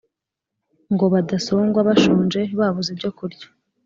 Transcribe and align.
Ngo 0.93 1.05
badasongwa 1.13 1.79
bashonje 1.87 2.41
babuze 2.59 2.89
ibyo 2.93 3.09
kurya 3.17 3.45